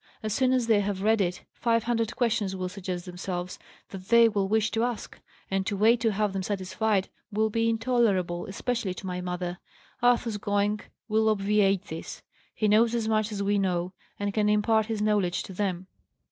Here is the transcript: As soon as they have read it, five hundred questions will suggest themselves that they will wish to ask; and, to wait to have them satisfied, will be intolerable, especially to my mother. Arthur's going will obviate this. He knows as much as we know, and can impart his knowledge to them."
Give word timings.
As 0.23 0.33
soon 0.33 0.51
as 0.51 0.65
they 0.65 0.79
have 0.79 1.03
read 1.03 1.21
it, 1.21 1.43
five 1.53 1.83
hundred 1.83 2.15
questions 2.15 2.55
will 2.55 2.69
suggest 2.69 3.05
themselves 3.05 3.59
that 3.89 4.07
they 4.07 4.27
will 4.27 4.47
wish 4.47 4.71
to 4.71 4.83
ask; 4.83 5.19
and, 5.51 5.63
to 5.67 5.77
wait 5.77 5.99
to 6.01 6.11
have 6.11 6.33
them 6.33 6.41
satisfied, 6.41 7.07
will 7.31 7.51
be 7.51 7.69
intolerable, 7.69 8.47
especially 8.47 8.95
to 8.95 9.05
my 9.05 9.21
mother. 9.21 9.59
Arthur's 10.01 10.37
going 10.37 10.79
will 11.07 11.29
obviate 11.29 11.83
this. 11.83 12.23
He 12.55 12.67
knows 12.67 12.95
as 12.95 13.07
much 13.07 13.31
as 13.31 13.43
we 13.43 13.59
know, 13.59 13.93
and 14.19 14.33
can 14.33 14.49
impart 14.49 14.87
his 14.87 15.03
knowledge 15.03 15.43
to 15.43 15.53
them." 15.53 15.85